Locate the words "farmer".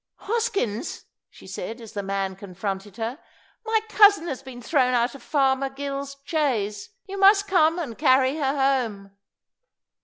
5.21-5.69